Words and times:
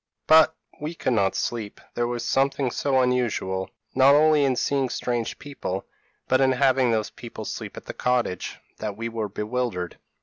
p> 0.01 0.03
"But 0.33 0.55
we 0.79 0.95
could 0.95 1.13
not 1.13 1.35
sleep; 1.35 1.79
there 1.93 2.07
was 2.07 2.25
something 2.25 2.71
so 2.71 3.01
unusual, 3.03 3.69
not 3.93 4.15
only 4.15 4.43
in 4.43 4.55
seeing 4.55 4.89
strange 4.89 5.37
people, 5.37 5.85
but 6.27 6.41
in 6.41 6.53
having 6.53 6.89
those 6.89 7.11
people 7.11 7.45
sleep 7.45 7.77
at 7.77 7.85
the 7.85 7.93
cottage, 7.93 8.57
that 8.79 8.97
we 8.97 9.09
were 9.09 9.29
bewildered. 9.29 9.99